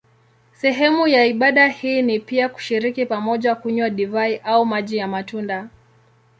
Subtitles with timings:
[0.53, 5.69] Sehemu ya ibada hii ni pia kushiriki pamoja kunywa divai au maji ya matunda.